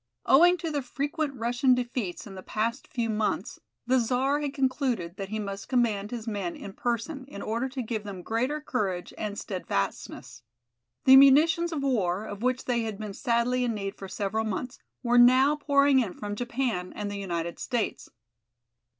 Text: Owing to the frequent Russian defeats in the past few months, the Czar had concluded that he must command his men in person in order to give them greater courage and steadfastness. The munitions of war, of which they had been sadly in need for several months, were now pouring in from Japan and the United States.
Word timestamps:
Owing 0.25 0.57
to 0.57 0.71
the 0.71 0.81
frequent 0.81 1.35
Russian 1.35 1.75
defeats 1.75 2.25
in 2.25 2.33
the 2.33 2.41
past 2.41 2.87
few 2.87 3.07
months, 3.07 3.59
the 3.85 3.99
Czar 3.99 4.39
had 4.39 4.51
concluded 4.51 5.15
that 5.17 5.29
he 5.29 5.37
must 5.37 5.69
command 5.69 6.09
his 6.09 6.27
men 6.27 6.55
in 6.55 6.73
person 6.73 7.23
in 7.25 7.43
order 7.43 7.69
to 7.69 7.83
give 7.83 8.03
them 8.03 8.23
greater 8.23 8.59
courage 8.59 9.13
and 9.15 9.37
steadfastness. 9.37 10.41
The 11.05 11.17
munitions 11.17 11.71
of 11.71 11.83
war, 11.83 12.25
of 12.25 12.41
which 12.41 12.65
they 12.65 12.81
had 12.81 12.97
been 12.97 13.13
sadly 13.13 13.63
in 13.63 13.75
need 13.75 13.93
for 13.93 14.07
several 14.07 14.43
months, 14.43 14.79
were 15.03 15.19
now 15.19 15.55
pouring 15.55 15.99
in 15.99 16.15
from 16.15 16.35
Japan 16.35 16.91
and 16.95 17.11
the 17.11 17.19
United 17.19 17.59
States. 17.59 18.09